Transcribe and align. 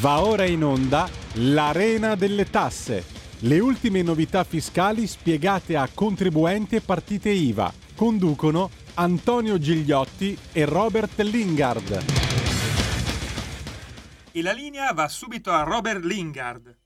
Va 0.00 0.22
ora 0.22 0.44
in 0.44 0.62
onda 0.62 1.08
l'Arena 1.36 2.14
delle 2.14 2.50
Tasse. 2.50 3.06
Le 3.38 3.58
ultime 3.58 4.02
novità 4.02 4.44
fiscali 4.44 5.06
spiegate 5.06 5.78
a 5.78 5.88
contribuenti 5.94 6.76
e 6.76 6.82
partite 6.82 7.30
IVA. 7.30 7.72
Conducono 7.96 8.68
Antonio 8.96 9.58
Gigliotti 9.58 10.36
e 10.52 10.66
Robert 10.66 11.18
Lingard. 11.22 12.04
E 14.30 14.42
la 14.42 14.52
linea 14.52 14.92
va 14.92 15.08
subito 15.08 15.50
a 15.50 15.62
Robert 15.62 16.04
Lingard. 16.04 16.76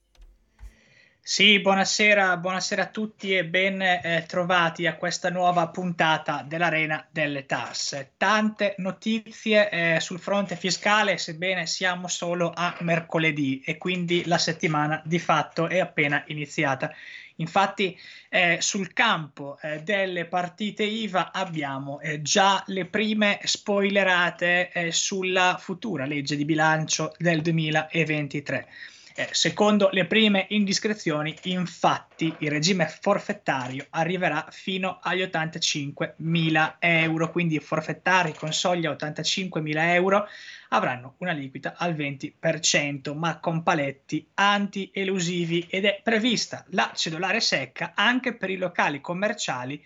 Sì, 1.24 1.60
buonasera, 1.60 2.36
buonasera 2.36 2.82
a 2.82 2.88
tutti 2.88 3.32
e 3.36 3.44
ben 3.46 3.80
eh, 3.80 4.24
trovati 4.26 4.88
a 4.88 4.96
questa 4.96 5.30
nuova 5.30 5.68
puntata 5.68 6.42
dell'Arena 6.44 7.06
delle 7.12 7.46
Tasse. 7.46 8.14
Tante 8.16 8.74
notizie 8.78 9.70
eh, 9.70 10.00
sul 10.00 10.18
fronte 10.18 10.56
fiscale, 10.56 11.18
sebbene 11.18 11.64
siamo 11.66 12.08
solo 12.08 12.50
a 12.52 12.76
mercoledì 12.80 13.62
e 13.64 13.78
quindi 13.78 14.24
la 14.26 14.36
settimana 14.36 15.00
di 15.04 15.20
fatto 15.20 15.68
è 15.68 15.78
appena 15.78 16.24
iniziata. 16.26 16.92
Infatti 17.36 17.96
eh, 18.28 18.58
sul 18.60 18.92
campo 18.92 19.58
eh, 19.62 19.80
delle 19.80 20.26
partite 20.26 20.82
IVA 20.82 21.30
abbiamo 21.30 22.00
eh, 22.00 22.20
già 22.20 22.64
le 22.66 22.86
prime 22.86 23.38
spoilerate 23.44 24.72
eh, 24.72 24.90
sulla 24.90 25.56
futura 25.56 26.04
legge 26.04 26.34
di 26.34 26.44
bilancio 26.44 27.14
del 27.16 27.42
2023. 27.42 28.66
Eh, 29.14 29.28
secondo 29.32 29.90
le 29.92 30.06
prime 30.06 30.46
indiscrezioni, 30.50 31.36
infatti, 31.42 32.34
il 32.38 32.50
regime 32.50 32.86
forfettario 32.86 33.86
arriverà 33.90 34.46
fino 34.50 35.00
agli 35.02 35.20
85.000 35.20 36.76
euro, 36.78 37.30
quindi 37.30 37.56
i 37.56 37.60
forfettari 37.60 38.32
con 38.34 38.52
soglia 38.52 38.90
85.000 38.92 39.92
euro 39.92 40.26
avranno 40.68 41.16
una 41.18 41.32
liquida 41.32 41.74
al 41.76 41.94
20%, 41.94 43.14
ma 43.14 43.38
con 43.38 43.62
paletti 43.62 44.26
anti-elusivi 44.34 45.66
ed 45.68 45.84
è 45.84 46.00
prevista 46.02 46.64
la 46.70 46.90
cedolare 46.94 47.40
secca 47.40 47.92
anche 47.94 48.34
per 48.34 48.48
i 48.48 48.56
locali 48.56 49.00
commerciali 49.00 49.82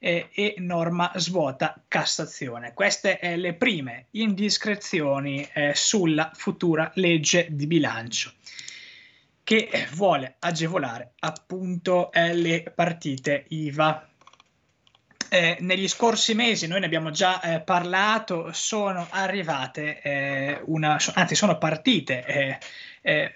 eh, 0.00 0.28
e 0.32 0.54
norma 0.58 1.12
svuota 1.14 1.80
Cassazione. 1.86 2.72
Queste 2.74 3.20
eh, 3.20 3.36
le 3.36 3.54
prime 3.54 4.06
indiscrezioni 4.12 5.48
eh, 5.52 5.72
sulla 5.74 6.32
futura 6.34 6.90
legge 6.94 7.46
di 7.50 7.66
bilancio 7.66 8.32
che 9.50 9.88
vuole 9.94 10.36
agevolare 10.38 11.14
appunto 11.20 12.12
eh, 12.12 12.34
le 12.34 12.72
partite 12.74 13.46
IVA. 13.48 14.09
Eh, 15.32 15.58
negli 15.60 15.86
scorsi 15.86 16.34
mesi 16.34 16.66
noi 16.66 16.80
ne 16.80 16.86
abbiamo 16.86 17.12
già 17.12 17.40
eh, 17.40 17.60
parlato, 17.60 18.52
sono 18.52 19.06
arrivate 19.10 20.00
eh, 20.02 20.60
una, 20.64 20.98
anzi 21.14 21.36
sono 21.36 21.56
partite 21.56 22.24
eh, 22.26 22.58
eh, 23.00 23.34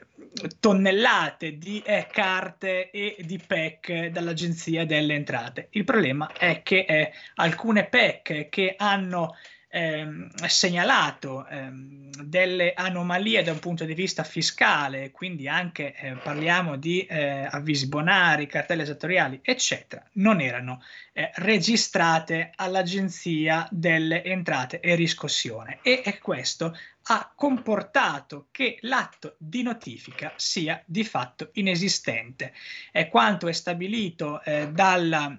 tonnellate 0.59 1.57
di 1.57 1.81
eh, 1.87 2.09
carte 2.11 2.91
e 2.91 3.15
di 3.21 3.39
PEC 3.39 4.07
dall'Agenzia 4.07 4.85
delle 4.85 5.15
Entrate. 5.15 5.69
Il 5.71 5.85
problema 5.85 6.33
è 6.37 6.63
che 6.65 7.13
alcune 7.37 7.85
PEC 7.85 8.49
che 8.49 8.75
hanno 8.77 9.37
ehm, 9.75 10.33
segnalato 10.47 11.47
ehm, 11.49 12.11
delle 12.23 12.75
anomalie 12.75 13.43
da 13.43 13.51
un 13.51 13.59
punto 13.59 13.85
di 13.85 13.95
vista 13.95 14.23
fiscale, 14.23 15.11
quindi 15.11 15.49
anche 15.49 15.95
eh, 15.97 16.15
parliamo 16.15 16.77
di 16.77 17.01
eh, 17.01 17.49
avvisi 17.51 17.89
bonari, 17.89 18.47
cartelle 18.47 18.83
esattoriali, 18.83 19.41
eccetera, 19.43 20.07
non 20.13 20.41
erano 20.41 20.81
eh, 21.13 21.31
registrate 21.35 22.53
all'Agenzia 22.55 23.67
delle 23.71 24.23
Entrate 24.23 24.79
e 24.79 24.95
Riscossione 24.95 25.81
e, 25.83 26.03
e 26.05 26.19
questo 26.21 26.77
ha 27.07 27.33
comportato 27.35 28.47
che 28.53 28.79
l'atto 28.83 29.35
di 29.39 29.63
notifica 29.63 30.33
sia 30.37 30.81
di 30.87 31.05
fatto 31.05 31.51
inesistente. 31.55 32.55
È 32.93 33.09
quanto 33.09 33.49
è 33.49 33.53
stabilito 33.53 34.41
eh, 34.43 34.69
dalla 34.71 35.37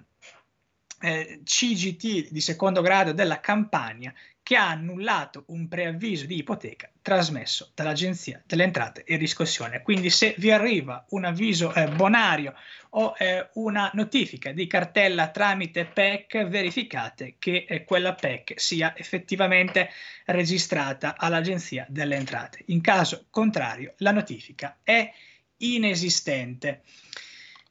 eh, 1.00 1.40
CGT 1.44 2.30
di 2.30 2.40
secondo 2.40 2.80
grado 2.80 3.12
della 3.12 3.40
Campania 3.40 4.12
che 4.46 4.54
ha 4.54 4.68
annullato 4.68 5.42
un 5.48 5.66
preavviso 5.66 6.24
di 6.24 6.36
ipoteca 6.36 6.88
trasmesso 7.02 7.72
dall'Agenzia 7.74 8.40
delle 8.46 8.62
Entrate 8.62 9.02
e 9.02 9.16
Riscossione. 9.16 9.82
Quindi 9.82 10.08
se 10.08 10.36
vi 10.38 10.52
arriva 10.52 11.04
un 11.08 11.24
avviso 11.24 11.74
eh, 11.74 11.88
bonario 11.88 12.54
o 12.90 13.16
eh, 13.18 13.48
una 13.54 13.90
notifica 13.94 14.52
di 14.52 14.68
cartella 14.68 15.30
tramite 15.30 15.84
PEC, 15.86 16.46
verificate 16.46 17.34
che 17.40 17.66
eh, 17.68 17.84
quella 17.84 18.14
PEC 18.14 18.52
sia 18.54 18.96
effettivamente 18.96 19.90
registrata 20.26 21.16
all'Agenzia 21.18 21.84
delle 21.88 22.14
Entrate. 22.14 22.62
In 22.66 22.80
caso 22.80 23.26
contrario, 23.30 23.94
la 23.96 24.12
notifica 24.12 24.78
è 24.84 25.12
inesistente. 25.56 26.82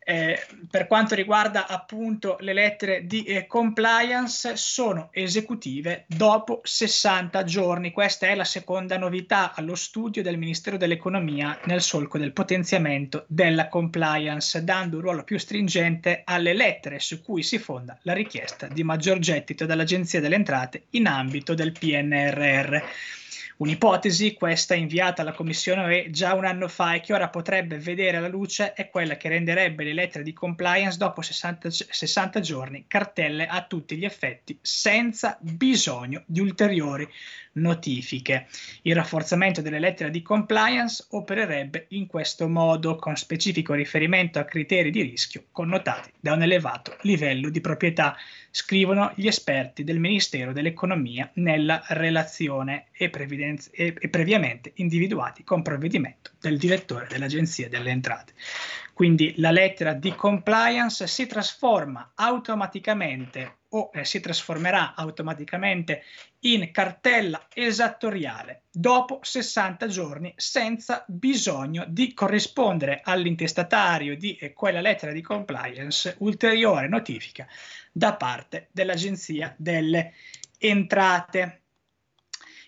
Eh, 0.08 0.40
per 0.70 0.86
quanto 0.86 1.16
riguarda 1.16 1.66
appunto 1.66 2.38
le 2.42 2.54
lettere 2.54 3.08
di 3.08 3.24
eh, 3.24 3.48
compliance 3.48 4.56
sono 4.56 5.10
esecutive 5.12 6.06
dopo 6.08 6.62
60 6.64 7.44
giorni. 7.44 7.92
Questa 7.92 8.28
è 8.28 8.36
la 8.36 8.44
seconda 8.44 9.00
novità 9.00 9.56
allo 9.56 9.74
studio 9.74 10.22
del 10.22 10.38
Ministero 10.38 10.78
dell'Economia 10.78 11.60
nel 11.64 11.82
solco 11.82 12.20
del 12.20 12.34
potenziamento 12.34 13.26
della 13.28 13.68
compliance, 13.68 14.64
dando 14.64 14.98
un 14.98 15.02
ruolo 15.02 15.24
più 15.24 15.40
stringente 15.40 16.22
alle 16.24 16.54
lettere 16.54 17.00
su 17.00 17.24
cui 17.24 17.42
si 17.42 17.58
fonda 17.58 17.98
la 18.04 18.14
richiesta 18.14 18.68
di 18.68 18.84
maggior 18.84 19.18
gettito 19.18 19.66
dall'Agenzia 19.66 20.22
delle 20.22 20.36
Entrate 20.36 20.84
in 20.92 21.08
ambito 21.08 21.56
del 21.56 21.72
PNRR. 21.72 22.78
Un'ipotesi, 23.58 24.34
questa 24.34 24.76
inviata 24.76 25.22
alla 25.22 25.32
Commissione 25.32 25.86
UE 25.86 26.10
già 26.10 26.34
un 26.34 26.44
anno 26.44 26.68
fa 26.68 26.96
e 26.96 27.00
che 27.00 27.14
ora 27.14 27.30
potrebbe 27.30 27.78
vedere 27.78 28.20
la 28.20 28.28
luce, 28.28 28.74
è 28.74 28.90
quella 28.90 29.16
che 29.16 29.30
renderebbe 29.30 29.86
le 29.86 29.94
lettere 29.94 30.26
di 30.26 30.34
compliance 30.34 30.98
dopo 30.98 31.22
60, 31.22 31.70
60 31.70 32.40
giorni 32.42 32.84
cartelle 32.86 33.48
a 33.48 33.64
tutti 33.64 33.96
gli 33.96 34.04
effetti 34.04 34.60
senza 34.62 35.38
bisogno 35.40 36.24
di 36.26 36.42
ulteriori 36.42 37.10
notifiche. 37.56 38.48
Il 38.84 38.96
rafforzamento 38.96 39.62
delle 39.62 39.80
lettere 39.80 40.10
di 40.10 40.22
compliance 40.22 41.06
opererebbe 41.10 41.88
in 41.90 42.08
questo 42.08 42.48
modo 42.48 42.96
con 42.96 43.16
specifico 43.16 43.74
riferimento 43.74 44.40
a 44.40 44.46
criteri 44.46 44.92
di 44.92 45.02
rischio 45.02 45.46
connotati 45.52 46.12
da 46.20 46.34
un 46.34 46.42
elevato 46.42 46.96
livello 47.02 47.50
di 47.50 47.62
proprietà, 47.62 48.16
scrivono 48.52 49.12
gli 49.16 49.28
esperti 49.28 49.84
del 49.84 50.00
Ministero 50.00 50.54
dell'Economia 50.54 51.30
nella 51.36 51.84
relazione 51.90 52.88
e, 52.92 53.12
e, 53.14 53.96
e 54.00 54.10
previamente 54.10 54.72
individuati 54.76 55.44
con 55.44 55.62
provvedimento 55.62 56.32
del 56.40 56.58
direttore 56.58 57.08
dell'Agenzia 57.10 57.70
delle 57.70 57.90
Entrate. 57.90 58.34
Quindi 58.94 59.34
la 59.38 59.52
lettera 59.52 59.92
di 59.92 60.16
compliance 60.16 61.06
si 61.08 61.28
trasforma 61.28 62.14
automaticamente 62.16 63.58
o 63.76 63.92
eh, 63.94 64.06
si 64.06 64.20
trasformerà 64.20 64.96
automaticamente 64.96 66.04
in 66.42 66.72
cartella 66.72 67.48
esattoriale 67.54 68.64
dopo 68.72 69.20
60 69.22 69.88
giorni 69.88 70.34
senza 70.38 71.04
bisogno 71.08 71.86
di 71.88 72.14
corrispondere 72.14 73.02
all'intestatario 73.04 74.16
di 74.18 74.36
eh, 74.36 74.54
quella 74.54 74.82
lettera 74.82 75.12
di 75.12 75.22
compliance 75.22 76.16
ulteriore 76.20 76.88
notifica 76.88 77.48
da 77.92 78.16
parte 78.16 78.70
dell'Agenzia 78.72 79.54
delle 79.58 80.14
Entrate. 80.58 81.65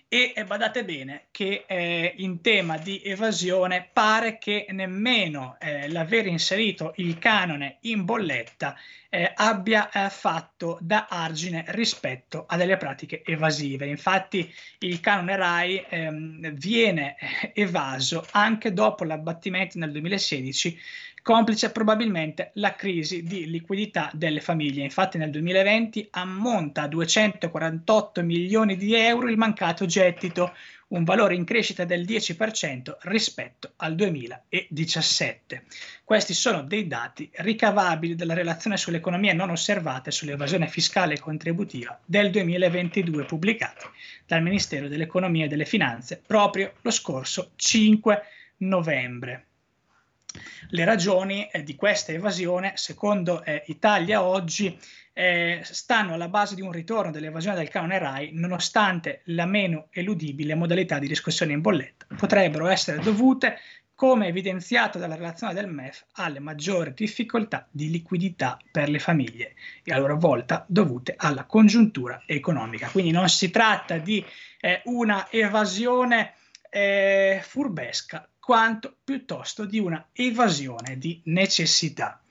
E 0.10 0.34
badate 0.48 0.86
bene 0.86 1.26
che 1.32 1.66
eh, 1.68 2.14
in 2.16 2.40
tema 2.40 2.78
di 2.78 3.02
evasione 3.04 3.90
pare 3.92 4.38
che 4.38 4.66
nemmeno 4.70 5.58
eh, 5.60 5.90
l'aver 5.90 6.28
inserito 6.28 6.94
il 6.96 7.20
canone 7.20 7.80
in 7.82 8.06
bolletta 8.06 8.74
eh, 9.10 9.30
abbia 9.36 9.92
eh, 9.92 10.10
fatto 10.10 10.78
da 10.80 11.08
argine 11.10 11.66
rispetto 11.68 12.46
a 12.48 12.56
delle 12.56 12.78
pratiche 12.78 13.22
evasive. 13.26 13.86
Infatti 13.88 14.50
il 14.80 15.02
canone 15.02 15.36
RAI 15.36 15.86
ehm, 15.90 16.52
viene 16.52 17.18
eh, 17.20 17.52
evaso 17.54 18.26
anche 18.32 18.72
dopo 18.72 19.04
l'abbattimento 19.04 19.78
nel 19.78 19.92
2016 19.92 20.80
complice 21.28 21.72
probabilmente 21.72 22.52
la 22.54 22.74
crisi 22.74 23.22
di 23.22 23.50
liquidità 23.50 24.10
delle 24.14 24.40
famiglie. 24.40 24.86
Infatti 24.86 25.18
nel 25.18 25.30
2020 25.30 26.08
ammonta 26.12 26.84
a 26.84 26.88
248 26.88 28.24
milioni 28.24 28.78
di 28.78 28.96
euro 28.96 29.28
il 29.28 29.36
mancato 29.36 29.86
gettito, 29.86 30.54
un 30.90 31.04
valore 31.04 31.36
in 31.36 31.44
crescita 31.44 31.84
del 31.84 32.06
10% 32.06 32.96
rispetto 33.02 33.74
al 33.76 33.96
2017. 33.96 35.64
Questi 36.06 36.34
sono 36.34 36.62
dei 36.62 36.88
dati 36.88 37.30
ricavabili 37.34 38.16
dalla 38.16 38.34
relazione 38.34 38.78
sull'economia 38.78 39.34
non 39.34 39.50
osservata 39.50 40.08
e 40.08 40.14
sull'evasione 40.14 40.70
fiscale 40.70 41.16
e 41.16 41.20
contributiva 41.20 42.00
del 42.06 42.32
2022 42.32 43.26
pubblicati 43.26 43.86
dal 44.26 44.42
Ministero 44.42 44.88
dell'Economia 44.88 45.44
e 45.44 45.50
delle 45.50 45.66
Finanze 45.66 46.22
proprio 46.26 46.72
lo 46.84 46.92
scorso 46.92 47.52
5 47.58 48.24
novembre. 48.60 49.47
Le 50.70 50.86
ragioni 50.86 51.48
eh, 51.50 51.64
di 51.64 51.76
questa 51.76 52.12
evasione, 52.12 52.74
secondo 52.76 53.44
eh, 53.44 53.64
Italia 53.68 54.24
oggi, 54.24 54.78
eh, 55.14 55.62
stanno 55.64 56.14
alla 56.14 56.28
base 56.28 56.56
di 56.56 56.62
un 56.62 56.72
ritorno 56.72 57.12
dell'evasione 57.12 57.58
del 57.58 57.70
canone 57.70 57.98
RAI, 57.98 58.32
nonostante 58.34 59.22
la 59.26 59.46
meno 59.46 59.88
eludibile 59.92 60.54
modalità 60.56 61.00
di 61.00 61.08
riscossione 61.08 61.54
in 61.54 61.62
bolletta. 61.62 62.06
Potrebbero 62.16 62.68
essere 62.68 63.00
dovute, 63.00 63.58
come 63.96 64.28
evidenziato 64.28 65.00
dalla 65.00 65.16
relazione 65.16 65.56
del 65.56 65.68
MEF, 65.68 66.06
alle 66.14 66.38
maggiori 66.38 66.94
difficoltà 66.94 67.68
di 67.72 67.90
liquidità 67.90 68.60
per 68.72 68.90
le 68.90 69.00
famiglie 69.00 69.56
e 69.84 69.92
a 69.92 69.98
loro 69.98 70.20
volta 70.20 70.64
dovute 70.68 71.16
alla 71.18 71.46
congiuntura 71.46 72.22
economica. 72.28 72.90
Quindi 72.90 73.10
non 73.10 73.28
si 73.28 73.50
tratta 73.50 73.98
di 73.98 74.24
eh, 74.60 74.82
una 74.86 75.32
evasione 75.32 76.36
eh, 76.70 77.40
furbesca, 77.42 78.30
quanto 78.48 78.96
piuttosto 79.04 79.66
di 79.66 79.78
una 79.78 80.08
evasione 80.14 80.98
di 80.98 81.20
necessità. 81.26 82.22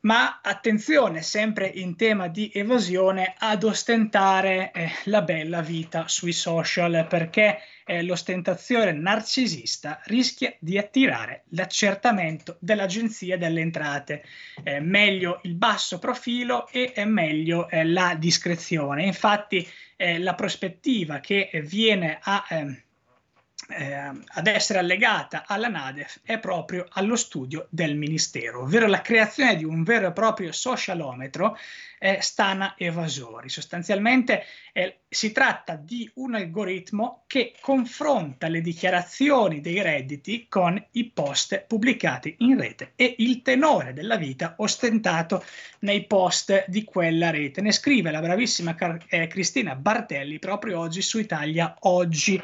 Ma 0.00 0.40
attenzione, 0.42 1.22
sempre 1.22 1.68
in 1.68 1.94
tema 1.94 2.26
di 2.26 2.50
evasione, 2.52 3.36
ad 3.38 3.62
ostentare 3.62 4.72
eh, 4.72 4.90
la 5.04 5.22
bella 5.22 5.60
vita 5.60 6.08
sui 6.08 6.32
social, 6.32 7.06
perché 7.08 7.60
eh, 7.84 8.02
l'ostentazione 8.02 8.90
narcisista 8.90 10.00
rischia 10.06 10.52
di 10.58 10.78
attirare 10.78 11.44
l'accertamento 11.50 12.56
dell'Agenzia 12.58 13.38
delle 13.38 13.60
Entrate. 13.60 14.24
Eh, 14.64 14.80
meglio 14.80 15.38
il 15.44 15.54
basso 15.54 16.00
profilo 16.00 16.66
e 16.70 16.92
meglio 17.04 17.68
eh, 17.68 17.84
la 17.84 18.16
discrezione. 18.18 19.04
Infatti, 19.04 19.64
eh, 19.94 20.18
la 20.18 20.34
prospettiva 20.34 21.20
che 21.20 21.50
viene 21.64 22.18
a 22.20 22.44
ehm, 22.48 22.82
eh, 23.68 23.94
ad 23.94 24.46
essere 24.46 24.78
allegata 24.78 25.44
alla 25.46 25.68
NADEF 25.68 26.20
è 26.22 26.38
proprio 26.38 26.86
allo 26.90 27.16
studio 27.16 27.66
del 27.70 27.96
Ministero, 27.96 28.62
ovvero 28.62 28.86
la 28.86 29.02
creazione 29.02 29.56
di 29.56 29.64
un 29.64 29.82
vero 29.82 30.08
e 30.08 30.12
proprio 30.12 30.52
socialometro 30.52 31.56
eh, 31.98 32.18
Stana 32.20 32.74
Evasori. 32.78 33.48
Sostanzialmente 33.48 34.44
eh, 34.72 35.00
si 35.08 35.32
tratta 35.32 35.74
di 35.74 36.10
un 36.14 36.34
algoritmo 36.34 37.24
che 37.26 37.54
confronta 37.60 38.48
le 38.48 38.60
dichiarazioni 38.60 39.60
dei 39.60 39.82
redditi 39.82 40.46
con 40.48 40.82
i 40.92 41.10
post 41.10 41.64
pubblicati 41.66 42.36
in 42.38 42.58
rete 42.58 42.92
e 42.96 43.16
il 43.18 43.42
tenore 43.42 43.92
della 43.92 44.16
vita 44.16 44.54
ostentato 44.58 45.44
nei 45.80 46.06
post 46.06 46.64
di 46.68 46.84
quella 46.84 47.30
rete. 47.30 47.60
Ne 47.60 47.72
scrive 47.72 48.10
la 48.10 48.20
bravissima 48.20 48.74
Car- 48.74 49.04
eh, 49.08 49.26
Cristina 49.26 49.74
Bartelli 49.74 50.38
proprio 50.38 50.78
oggi 50.78 51.02
su 51.02 51.18
Italia 51.18 51.74
Oggi 51.80 52.40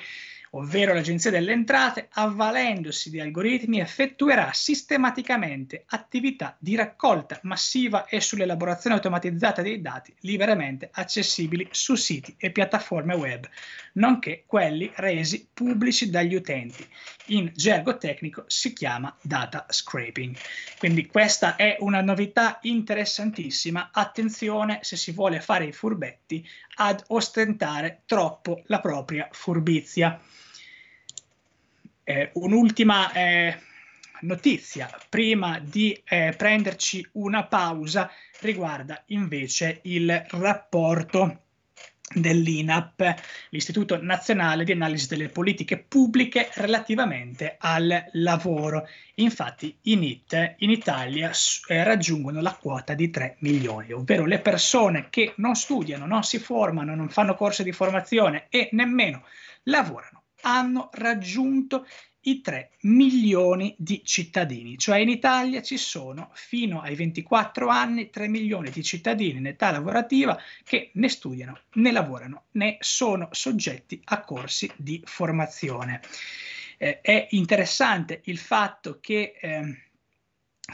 ovvero 0.57 0.95
l'Agenzia 0.95 1.31
delle 1.31 1.53
Entrate, 1.53 2.09
avvalendosi 2.13 3.11
di 3.11 3.21
algoritmi, 3.21 3.81
effettuerà 3.81 4.51
sistematicamente 4.53 5.85
attività 5.89 6.57
di 6.59 6.75
raccolta 6.75 7.39
massiva 7.43 8.07
e 8.07 8.21
sull'elaborazione 8.21 8.97
automatizzata 8.97 9.63
dei 9.63 9.81
dati 9.81 10.15
liberamente 10.21 10.91
accessibili 10.93 11.69
su 11.71 11.95
siti 11.95 12.35
e 12.39 12.51
piattaforme 12.51 13.15
web, 13.15 13.49
nonché 13.95 14.45
quelli 14.47 14.91
resi 14.95 15.49
pubblici 15.53 16.11
dagli 16.11 16.35
utenti. 16.35 16.87
In 17.29 17.51
gergo 17.55 17.97
tecnico 17.97 18.45
si 18.47 18.73
chiama 18.73 19.15
data 19.23 19.67
scraping. 19.69 20.37
Quindi 20.79 21.07
questa 21.07 21.57
è 21.57 21.77
una 21.81 22.03
novità 22.03 22.59
interessantissima. 22.63 23.91
Attenzione 23.93 24.79
se 24.83 24.97
si 24.97 25.13
vuole 25.13 25.41
fare 25.41 25.67
i 25.67 25.73
furbetti 25.73 26.47
ad 26.77 27.03
ostentare 27.09 28.03
troppo 28.07 28.63
la 28.67 28.81
propria 28.81 29.29
furbizia. 29.33 30.21
Eh, 32.05 32.31
un'ultima 32.35 33.13
eh, 33.13 33.59
notizia 34.21 34.91
prima 35.09 35.59
di 35.59 35.99
eh, 36.05 36.35
prenderci 36.37 37.07
una 37.13 37.45
pausa 37.45 38.11
riguarda 38.41 39.03
invece 39.07 39.81
il 39.85 40.25
rapporto 40.31 41.41
dell'INAP, 42.15 43.15
l'Istituto 43.51 44.01
Nazionale 44.01 44.65
di 44.65 44.73
Analisi 44.73 45.09
delle 45.09 45.29
Politiche 45.29 45.79
Pubbliche 45.79 46.51
relativamente 46.55 47.57
al 47.59 48.11
lavoro. 48.13 48.87
Infatti 49.17 49.77
i 49.83 49.97
NIT 49.97 50.57
in 50.59 50.71
Italia 50.71 51.31
eh, 51.67 51.83
raggiungono 51.83 52.41
la 52.41 52.55
quota 52.55 52.95
di 52.95 53.11
3 53.11 53.37
milioni, 53.41 53.93
ovvero 53.93 54.27
le 54.27 54.39
persone 54.41 55.09
che 55.11 55.33
non 55.37 55.55
studiano, 55.55 56.07
non 56.07 56.23
si 56.23 56.39
formano, 56.39 56.95
non 56.95 57.09
fanno 57.09 57.35
corsi 57.35 57.63
di 57.63 57.73
formazione 57.73 58.47
e 58.49 58.69
nemmeno 58.73 59.25
lavorano 59.65 60.24
hanno 60.45 60.91
raggiunto 60.93 61.87
i 62.27 62.41
3 62.41 62.71
milioni 62.83 63.75
di 63.79 64.03
cittadini, 64.05 64.79
cioè 64.79 64.99
in 64.99 65.09
Italia 65.09 65.63
ci 65.63 65.77
sono 65.77 66.31
fino 66.33 66.81
ai 66.81 66.95
24 66.95 67.69
anni 67.69 68.11
3 68.11 68.29
milioni 68.29 68.71
di 68.71 68.83
cittadini 68.83 69.39
in 69.39 69.47
età 69.47 69.71
lavorativa 69.71 70.39
che 70.63 70.91
ne 70.95 71.09
studiano, 71.09 71.59
ne 71.75 71.93
lavorano, 71.93 72.45
ne 72.53 72.79
sono 72.81 73.29
soggetti 73.31 74.01
a 74.05 74.21
corsi 74.21 74.71
di 74.77 75.03
formazione. 75.05 76.01
Eh, 76.79 77.01
è 77.01 77.29
interessante 77.31 78.21
il 78.25 78.39
fatto 78.39 78.99
che 79.01 79.37
eh, 79.41 79.84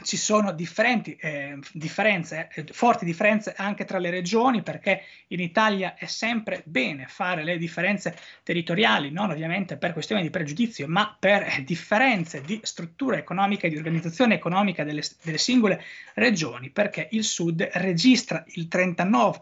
ci 0.03 0.15
sono 0.17 0.53
differenti 0.53 1.15
eh, 1.19 1.59
differenze, 1.73 2.49
eh, 2.53 2.65
forti 2.71 3.03
differenze 3.03 3.53
anche 3.57 3.85
tra 3.85 3.99
le 3.99 4.09
regioni, 4.09 4.63
perché 4.63 5.03
in 5.27 5.41
Italia 5.41 5.95
è 5.95 6.05
sempre 6.05 6.61
bene 6.65 7.05
fare 7.07 7.43
le 7.43 7.57
differenze 7.57 8.17
territoriali, 8.43 9.11
non 9.11 9.29
ovviamente 9.29 9.77
per 9.77 9.93
questioni 9.93 10.21
di 10.21 10.29
pregiudizio, 10.29 10.87
ma 10.87 11.15
per 11.17 11.43
eh, 11.43 11.63
differenze 11.63 12.41
di 12.41 12.59
struttura 12.63 13.17
economica 13.17 13.67
e 13.67 13.69
di 13.69 13.77
organizzazione 13.77 14.35
economica 14.35 14.83
delle, 14.83 15.03
delle 15.23 15.37
singole 15.37 15.83
regioni, 16.13 16.69
perché 16.69 17.09
il 17.11 17.25
Sud 17.25 17.61
registra 17.73 18.43
il 18.53 18.67
39% 18.71 19.41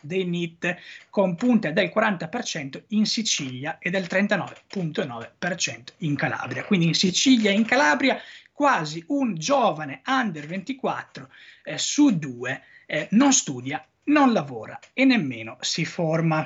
dei 0.00 0.24
NIT 0.24 0.76
con 1.10 1.34
punte 1.34 1.72
del 1.72 1.90
40% 1.94 2.82
in 2.88 3.06
Sicilia 3.06 3.78
e 3.78 3.90
del 3.90 4.04
39,9% 4.04 5.82
in 5.98 6.14
Calabria. 6.14 6.64
Quindi 6.64 6.86
in 6.86 6.94
Sicilia 6.94 7.50
e 7.50 7.54
in 7.54 7.66
Calabria 7.66 8.18
quasi 8.58 9.04
un 9.10 9.36
giovane 9.36 10.02
under 10.04 10.44
24 10.44 11.28
eh, 11.62 11.78
su 11.78 12.18
due 12.18 12.60
eh, 12.86 13.06
non 13.12 13.32
studia, 13.32 13.86
non 14.06 14.32
lavora 14.32 14.76
e 14.92 15.04
nemmeno 15.04 15.58
si 15.60 15.84
forma. 15.84 16.44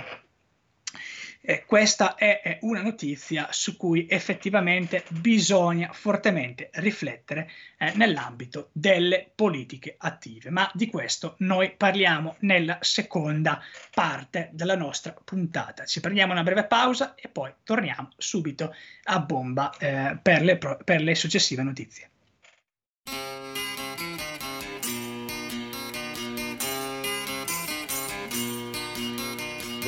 Eh, 1.45 1.65
questa 1.67 2.15
è, 2.15 2.59
una 2.63 2.83
notizia 2.83 3.49
su 3.51 3.77
cui 3.77 4.07
effettivamente 4.09 5.05
bisogna 5.09 5.91
fortemente 5.93 6.71
riflettere 6.75 7.51
eh, 7.79 7.93
nell'ambito 7.97 8.71
delle 8.73 9.29
politiche 9.35 9.97
attive, 9.99 10.51
ma 10.51 10.71
di 10.73 10.87
questo 10.87 11.35
noi 11.39 11.73
parliamo 11.77 12.37
nella 12.41 12.79
seconda 12.81 13.61
parte 13.93 14.51
della 14.53 14.77
nostra 14.77 15.15
puntata. 15.25 15.85
Ci 15.85 16.01
prendiamo 16.01 16.33
una 16.33 16.45
breve 16.45 16.65
pausa 16.65 17.17
e 17.17 17.29
poi 17.29 17.53
torniamo 17.65 18.11
subito 18.17 18.73
a 19.05 19.19
bomba 19.19 19.77
eh, 19.79 20.17
per, 20.23 20.43
le 20.43 20.57
pro- 20.59 20.79
per 20.85 21.01
le 21.01 21.17
successive 21.17 21.63
notizie. 21.63 22.11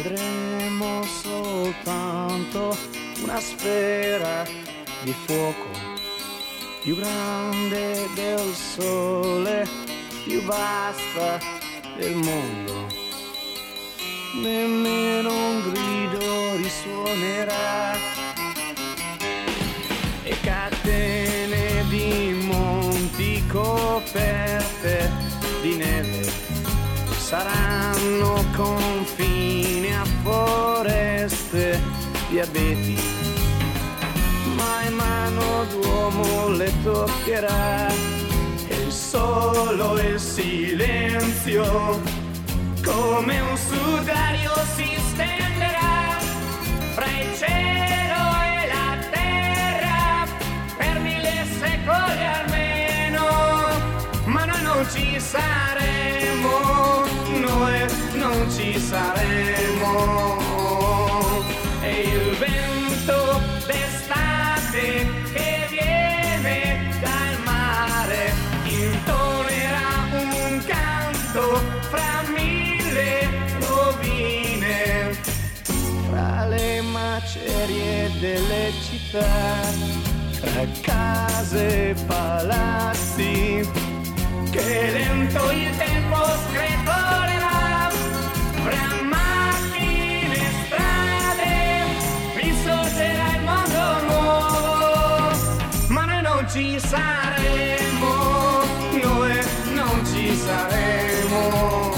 vedremo 0.05 0.34
soltanto 1.65 2.77
una 3.23 3.41
sfera 3.41 4.45
di 5.03 5.15
fuoco 5.25 5.93
più 6.83 6.95
grande 6.97 8.07
del 8.15 8.53
sole, 8.53 9.67
più 10.25 10.43
vasta 10.43 11.39
del 11.97 12.17
mondo. 12.17 12.87
Nemmeno 14.43 15.33
un 15.33 15.73
grido 15.73 16.57
risuonerà 16.57 17.95
e 20.25 20.41
catene 20.43 21.85
di 21.89 22.47
monti 22.47 23.43
coperte 23.47 25.11
di 25.63 25.77
neve 25.77 26.31
saranno 27.17 28.45
confine 28.55 29.34
di 32.35 32.41
abeti, 32.41 32.99
mai 34.57 34.91
mano 34.91 35.65
d'uomo 35.71 36.49
le 36.49 36.73
toccherà. 36.83 37.93
E 38.67 38.91
solo 38.91 40.01
il 40.01 40.19
silenzio 40.19 42.01
come 42.83 43.41
un 43.41 43.57
sudario 43.57 44.51
si 44.75 44.97
stenderà 45.11 46.19
fra 46.95 47.07
il 47.07 47.37
cielo 47.39 48.21
e 48.51 48.67
la 48.75 48.99
terra 49.13 50.27
per 50.77 50.99
mille 50.99 51.47
secoli 51.61 52.25
almeno, 52.41 53.25
ma 54.25 54.45
noi 54.45 54.63
non 54.63 54.85
ci 54.93 55.21
saremo 55.21 57.05
noi 57.41 57.87
non 58.15 58.51
ci 58.51 58.79
saremo. 58.79 60.44
Città, 79.15 79.71
case 80.83 81.91
e 81.91 81.95
palazzi, 82.07 83.69
che 84.51 84.91
lento 84.93 85.51
il 85.53 85.77
tempo 85.77 86.17
screpolerà, 86.49 87.91
fra 88.65 89.03
macchine 89.03 90.35
e 90.35 90.51
strade, 90.67 91.53
risorgerà 92.35 93.37
il 93.37 93.43
mondo 93.43 93.85
nuovo, 94.07 95.37
ma 95.89 96.05
noi 96.07 96.23
non 96.23 96.47
ci 96.51 96.79
saremo, 96.81 98.63
noi 99.01 99.39
non 99.75 100.05
ci 100.13 100.37
saremo. 100.37 101.93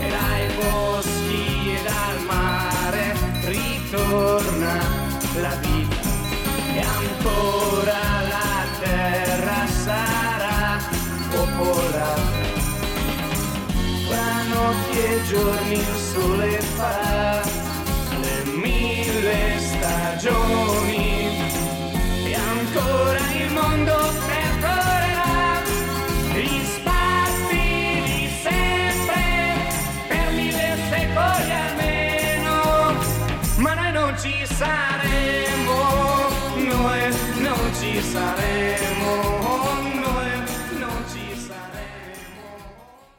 E 0.00 0.08
dai 0.08 0.46
boschi 0.54 1.74
e 1.74 1.82
dal 1.82 2.18
mare 2.26 3.14
ritorna 3.46 4.53
la 5.40 5.54
vita 5.56 5.96
e 6.74 6.80
ancora 6.80 7.98
la 8.28 8.64
terra 8.80 9.66
sarà 9.66 10.78
popolata. 11.30 12.42
Fra 14.06 14.42
notti 14.48 14.98
e 14.98 15.22
giorni 15.28 16.03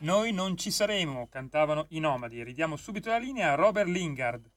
Noi 0.06 0.32
non 0.34 0.56
ci 0.56 0.70
saremo, 0.70 1.28
cantavano 1.32 1.88
i 1.90 2.00
nomadi. 2.00 2.44
Ridiamo 2.44 2.76
subito 2.76 3.10
la 3.10 3.18
linea 3.18 3.54
a 3.54 3.56
Robert 3.56 3.88
Lingard. 3.88 4.48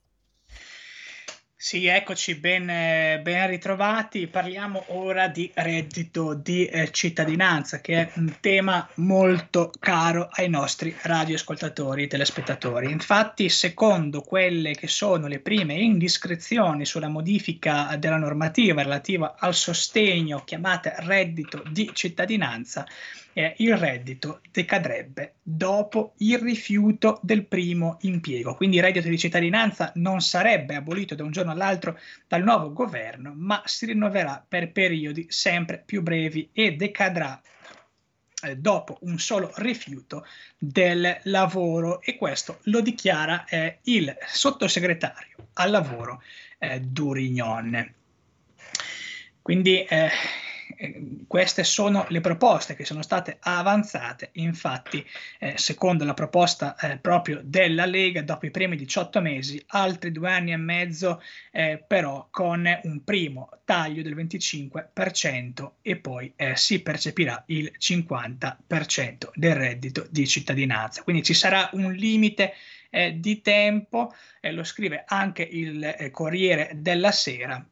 Sì, 1.57 1.87
eccoci, 1.87 2.35
ben, 2.35 2.67
ben 2.67 3.47
ritrovati. 3.47 4.27
Parliamo 4.27 4.85
ora 4.89 5.27
di 5.29 5.51
reddito 5.55 6.35
di 6.35 6.67
eh, 6.67 6.91
cittadinanza, 6.91 7.81
che 7.81 7.95
è 7.95 8.13
un 8.17 8.37
tema 8.41 8.87
molto 8.97 9.73
caro 9.81 10.29
ai 10.31 10.51
nostri 10.51 10.95
radioascoltatori 11.01 12.03
e 12.03 12.09
telespettatori. 12.09 12.91
Infatti, 12.91 13.49
secondo 13.49 14.21
quelle 14.21 14.75
che 14.75 14.87
sono 14.87 15.29
le 15.29 15.41
prime 15.41 15.73
indiscrezioni 15.75 16.85
sulla 16.85 17.09
modifica 17.09 17.97
della 17.97 18.19
normativa 18.19 18.83
relativa 18.83 19.35
al 19.39 19.55
sostegno 19.55 20.45
chiamate 20.45 20.95
reddito 20.99 21.63
di 21.71 21.91
cittadinanza, 21.95 22.87
eh, 23.39 23.55
il 23.59 23.77
reddito 23.77 24.41
decadrebbe 24.51 25.35
dopo 25.41 26.15
il 26.19 26.41
rifiuto 26.41 27.21
del 27.23 27.47
primo 27.47 27.99
impiego. 28.01 28.57
Quindi 28.57 28.79
il 28.79 28.83
reddito 28.83 29.09
di 29.09 29.17
cittadinanza 29.17 29.93
non 29.95 30.21
sarebbe 30.21 30.75
abolito 30.75 31.15
da 31.15 31.23
un 31.23 31.31
giorno 31.31 31.53
all'altro 31.53 31.97
dal 32.27 32.43
nuovo 32.43 32.73
governo, 32.73 33.33
ma 33.37 33.63
si 33.65 33.87
rinnoverà 33.87 34.45
per 34.47 34.73
periodi 34.73 35.27
sempre 35.29 35.81
più 35.87 36.03
brevi 36.03 36.51
e 36.53 36.75
decadrà 36.75 37.41
eh, 38.43 38.57
dopo 38.57 38.99
un 39.03 39.21
solo 39.21 39.53
rifiuto 39.59 40.27
del 40.59 41.21
lavoro 41.25 42.01
e 42.01 42.17
questo 42.17 42.59
lo 42.65 42.81
dichiara 42.81 43.45
eh, 43.45 43.79
il 43.85 44.17
sottosegretario 44.27 45.51
al 45.53 45.71
lavoro 45.71 46.23
eh, 46.59 46.81
Durignon. 46.81 47.95
Quindi 49.41 49.85
eh, 49.85 50.11
eh, 50.81 51.25
queste 51.27 51.65
sono 51.65 52.07
le 52.09 52.21
proposte 52.21 52.77
che 52.77 52.85
sono 52.85 53.03
state 53.03 53.39
avanzate, 53.41 54.31
infatti 54.35 55.05
eh, 55.41 55.59
secondo 55.59 56.05
la 56.05 56.15
proposta 56.15 56.77
eh, 56.77 56.99
proprio 56.99 57.41
della 57.43 57.85
Lega, 57.85 58.23
dopo 58.23 58.47
i 58.47 58.53
primi 58.53 58.77
18 58.77 59.21
mesi, 59.21 59.63
altri 59.69 60.13
due 60.13 60.31
anni 60.31 60.53
e 60.53 60.57
mezzo 60.57 61.21
eh, 61.51 61.83
però 61.85 62.29
con 62.31 62.65
un 62.83 63.05
primo 63.05 63.51
taglio 63.65 64.03
del 64.03 64.15
25% 64.15 65.71
e 65.83 65.97
poi 65.97 66.33
eh, 66.37 66.57
si 66.57 66.81
percepirà 66.81 67.43
il 67.47 67.73
50% 67.77 69.31
del 69.35 69.55
reddito 69.57 70.07
di 70.11 70.29
cittadinanza. 70.29 71.03
Quindi 71.03 71.25
ci 71.25 71.35
sarà 71.35 71.69
un 71.73 71.93
limite 71.93 72.55
di 73.17 73.43
tempo, 73.43 74.15
lo 74.41 74.65
scrive 74.65 75.05
anche 75.07 75.43
il 75.43 76.09
Corriere 76.11 76.71
della 76.75 77.13
Sera 77.13 77.63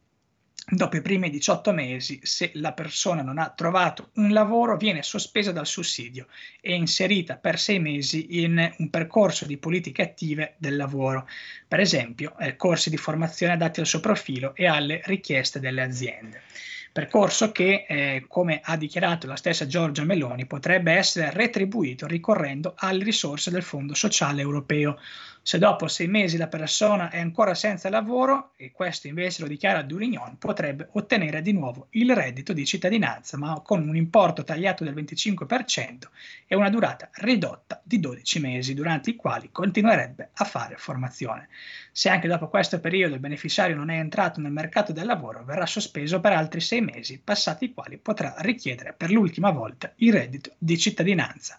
dopo 0.69 0.97
i 0.97 1.01
primi 1.01 1.31
18 1.31 1.73
mesi, 1.73 2.19
se 2.25 2.51
la 2.55 2.73
persona 2.73 3.23
non 3.23 3.39
ha 3.39 3.51
trovato 3.51 4.11
un 4.15 4.33
lavoro, 4.33 4.77
viene 4.77 5.03
sospesa 5.03 5.53
dal 5.53 5.67
sussidio 5.67 6.27
e 6.61 6.75
inserita 6.75 7.37
per 7.37 7.59
sei 7.59 7.79
mesi 7.79 8.43
in 8.43 8.75
un 8.79 8.91
percorso 8.91 9.47
di 9.47 9.59
politiche 9.59 10.03
attive 10.03 10.55
del 10.59 10.75
lavoro, 10.75 11.29
per 11.69 11.79
esempio 11.79 12.37
eh, 12.39 12.57
corsi 12.57 12.91
di 12.91 12.97
formazione 12.97 13.53
adatti 13.53 13.79
al 13.79 13.87
suo 13.87 14.01
profilo 14.01 14.57
e 14.57 14.67
alle 14.67 15.03
richieste 15.05 15.61
delle 15.61 15.83
aziende. 15.83 16.43
Percorso 16.91 17.53
che, 17.53 17.85
eh, 17.87 18.25
come 18.27 18.61
ha 18.65 18.77
dichiarato 18.77 19.27
la 19.27 19.37
stessa 19.37 19.67
Giorgia 19.67 20.03
Meloni, 20.03 20.47
potrebbe 20.47 20.93
essere 20.93 21.31
retribuito 21.31 22.07
ricorrendo 22.07 22.73
alle 22.75 23.05
risorse 23.05 23.51
del 23.51 23.63
Fondo 23.63 23.95
Sociale 23.95 24.41
Europeo, 24.41 24.99
se 25.47 25.59
dopo 25.59 25.87
sei 25.87 26.09
mesi 26.09 26.37
la 26.37 26.49
persona 26.49 27.09
è 27.09 27.21
ancora 27.21 27.55
senza 27.55 27.89
lavoro, 27.89 28.51
e 28.57 28.73
questo 28.73 29.07
invece 29.07 29.43
lo 29.43 29.47
dichiara 29.47 29.83
Durignon, 29.83 30.39
potrebbe 30.39 30.89
ottenere 30.95 31.41
di 31.41 31.53
nuovo 31.53 31.87
il 31.91 32.13
reddito 32.13 32.53
di 32.53 32.67
cittadinanza, 32.67 33.37
ma 33.37 33.61
con 33.65 33.87
un 33.87 33.95
importo 33.95 34.43
tagliato 34.43 34.83
del 34.83 34.93
25% 34.93 36.09
e 36.49 36.57
una 36.57 36.69
durata 36.69 37.09
ridotta 37.13 37.81
di 37.85 38.01
12 38.01 38.41
mesi, 38.41 38.75
durante 38.75 39.11
i 39.11 39.15
quali 39.15 39.51
continuerebbe 39.53 40.31
a 40.35 40.45
fare 40.45 40.75
formazione. 40.79 41.47
Se 41.93 42.09
anche 42.09 42.27
dopo 42.27 42.49
questo 42.49 42.81
periodo 42.81 43.15
il 43.15 43.21
beneficiario 43.21 43.77
non 43.77 43.91
è 43.91 43.99
entrato 43.99 44.41
nel 44.41 44.51
mercato 44.51 44.93
del 44.93 45.07
lavoro, 45.07 45.45
verrà 45.45 45.65
sospeso 45.65 46.19
per 46.19 46.33
altri 46.33 46.61
sei 46.61 46.81
mesi, 46.81 47.21
passati 47.23 47.67
i 47.67 47.73
quali 47.73 47.99
potrà 47.99 48.35
richiedere 48.39 48.95
per 48.95 49.13
l'ultima 49.13 49.51
volta 49.51 49.93
il 49.99 50.13
reddito 50.13 50.55
di 50.59 50.77
cittadinanza 50.77 51.57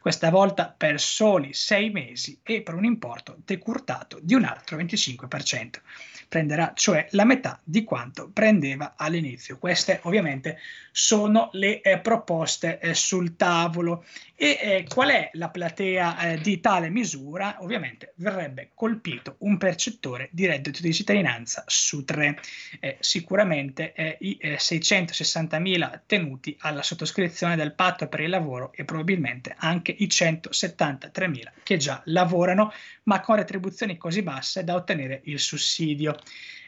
questa 0.00 0.30
volta 0.30 0.72
per 0.74 1.00
soli 1.00 1.52
sei 1.52 1.90
mesi 1.90 2.38
e 2.42 2.62
per 2.62 2.74
un 2.74 2.84
importo 2.84 3.27
decurtato 3.44 4.18
di 4.22 4.34
un 4.34 4.44
altro 4.44 4.76
25%. 4.76 5.80
Prenderà 6.28 6.72
cioè 6.74 7.06
la 7.12 7.24
metà 7.24 7.58
di 7.64 7.84
quanto 7.84 8.28
prendeva 8.30 8.94
all'inizio. 8.96 9.58
Queste 9.58 10.00
ovviamente 10.02 10.58
sono 10.92 11.48
le 11.52 11.80
eh, 11.80 11.98
proposte 12.00 12.78
eh, 12.80 12.92
sul 12.92 13.36
tavolo 13.36 14.04
e 14.40 14.58
eh, 14.62 14.84
qual 14.86 15.08
è 15.08 15.30
la 15.32 15.48
platea 15.48 16.18
eh, 16.20 16.38
di 16.38 16.60
tale 16.60 16.90
misura? 16.90 17.56
Ovviamente 17.58 18.12
verrebbe 18.18 18.70
colpito 18.72 19.34
un 19.38 19.58
percettore 19.58 20.28
di 20.30 20.46
reddito 20.46 20.80
di 20.80 20.94
cittadinanza 20.94 21.64
su 21.66 22.04
tre, 22.04 22.38
eh, 22.78 22.98
sicuramente 23.00 23.92
eh, 23.94 24.16
i 24.20 24.38
660.000 24.40 26.02
tenuti 26.06 26.56
alla 26.60 26.84
sottoscrizione 26.84 27.56
del 27.56 27.74
patto 27.74 28.06
per 28.06 28.20
il 28.20 28.30
lavoro 28.30 28.70
e 28.72 28.84
probabilmente 28.84 29.56
anche 29.58 29.92
i 29.98 30.06
173.000 30.06 31.52
che 31.64 31.76
già 31.76 32.00
lavorano 32.04 32.72
ma 33.04 33.20
con 33.20 33.34
retribuzioni 33.34 33.96
così 33.96 34.22
basse 34.22 34.62
da 34.62 34.76
ottenere 34.76 35.20
il 35.24 35.40
sussidio. 35.40 36.16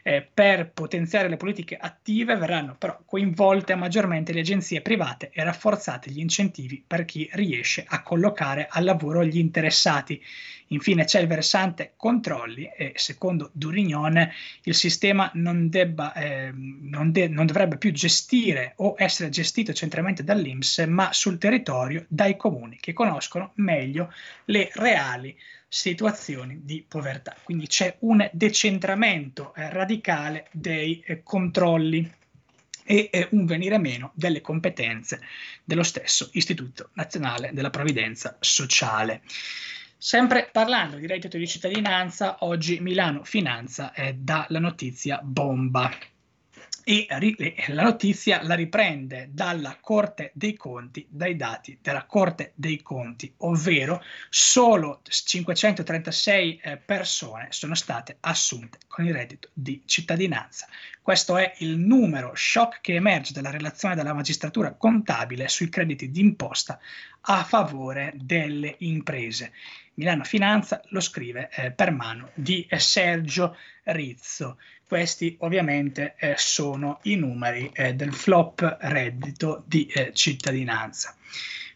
Eh, 0.03 0.27
per 0.33 0.71
potenziare 0.71 1.29
le 1.29 1.37
politiche 1.37 1.77
attive 1.77 2.35
verranno 2.35 2.75
però 2.75 2.99
coinvolte 3.05 3.75
maggiormente 3.75 4.33
le 4.33 4.39
agenzie 4.39 4.81
private 4.81 5.29
e 5.31 5.43
rafforzati 5.43 6.09
gli 6.09 6.19
incentivi 6.19 6.83
per 6.85 7.05
chi 7.05 7.29
riesce 7.33 7.85
a 7.87 8.01
collocare 8.01 8.67
al 8.69 8.83
lavoro 8.83 9.23
gli 9.23 9.37
interessati. 9.37 10.21
Infine 10.67 11.03
c'è 11.03 11.19
il 11.19 11.27
versante 11.27 11.93
controlli 11.97 12.69
e 12.75 12.93
secondo 12.95 13.49
Durignon 13.53 14.27
il 14.63 14.73
sistema 14.73 15.29
non, 15.35 15.69
debba, 15.69 16.13
eh, 16.13 16.51
non, 16.53 17.11
de- 17.11 17.27
non 17.27 17.45
dovrebbe 17.45 17.77
più 17.77 17.91
gestire 17.91 18.73
o 18.77 18.95
essere 18.97 19.29
gestito 19.29 19.73
centralmente 19.73 20.23
dall'Inps 20.23 20.79
ma 20.87 21.11
sul 21.11 21.37
territorio 21.37 22.05
dai 22.07 22.37
comuni 22.37 22.77
che 22.79 22.93
conoscono 22.93 23.51
meglio 23.55 24.13
le 24.45 24.69
reali 24.73 25.37
situazioni 25.73 26.59
di 26.65 26.83
povertà. 26.85 27.33
Quindi 27.41 27.65
c'è 27.65 27.95
un 27.99 28.29
decentramento 28.33 29.55
eh, 29.55 29.69
radicale 29.69 30.49
dei 30.51 30.99
eh, 30.99 31.23
controlli 31.23 32.11
e 32.83 33.09
eh, 33.09 33.29
un 33.31 33.45
venire 33.45 33.77
meno 33.77 34.11
delle 34.13 34.41
competenze 34.41 35.21
dello 35.63 35.83
stesso 35.83 36.29
Istituto 36.33 36.89
Nazionale 36.95 37.51
della 37.53 37.69
Previdenza 37.69 38.35
Sociale. 38.41 39.21
Sempre 39.97 40.49
parlando 40.51 40.97
di 40.97 41.07
reddito 41.07 41.37
di 41.37 41.47
cittadinanza, 41.47 42.37
oggi 42.41 42.81
Milano 42.81 43.23
Finanza 43.23 43.93
la 44.49 44.59
notizia 44.59 45.21
bomba. 45.23 45.89
E 46.83 47.07
la 47.67 47.83
notizia 47.83 48.41
la 48.43 48.55
riprende 48.55 49.29
dalla 49.31 49.77
Corte 49.79 50.31
dei 50.33 50.55
Conti, 50.55 51.05
dai 51.09 51.35
dati 51.35 51.77
della 51.81 52.05
Corte 52.05 52.53
dei 52.55 52.81
Conti, 52.81 53.33
ovvero 53.37 54.03
solo 54.29 55.01
536 55.03 56.59
eh, 56.63 56.77
persone 56.77 57.47
sono 57.49 57.75
state 57.75 58.17
assunte 58.21 58.79
con 58.87 59.05
il 59.05 59.13
reddito 59.13 59.49
di 59.53 59.81
cittadinanza. 59.85 60.67
Questo 61.01 61.37
è 61.37 61.53
il 61.59 61.77
numero 61.77 62.33
shock 62.35 62.81
che 62.81 62.93
emerge 62.93 63.33
dalla 63.33 63.49
relazione 63.49 63.95
della 63.95 64.13
magistratura 64.13 64.73
contabile 64.73 65.47
sui 65.47 65.69
crediti 65.69 66.11
d'imposta 66.11 66.79
a 67.21 67.43
favore 67.43 68.13
delle 68.15 68.75
imprese. 68.79 69.51
Milano 70.01 70.23
Finanza 70.23 70.81
lo 70.85 70.99
scrive 70.99 71.51
eh, 71.53 71.69
per 71.69 71.91
mano 71.91 72.31
di 72.33 72.65
eh, 72.67 72.79
Sergio 72.79 73.55
Rizzo. 73.83 74.57
Questi 74.83 75.35
ovviamente 75.41 76.15
eh, 76.17 76.33
sono 76.37 77.01
i 77.03 77.15
numeri 77.15 77.69
eh, 77.71 77.93
del 77.93 78.11
flop 78.11 78.77
reddito 78.81 79.63
di 79.67 79.85
eh, 79.85 80.11
cittadinanza 80.11 81.15